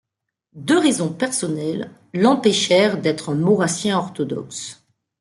[0.53, 4.83] Deux raisons personnelles l’empêchèrent d’être un maurrassien orthodoxe.